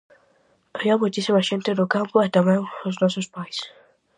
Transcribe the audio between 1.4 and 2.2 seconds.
xente no campo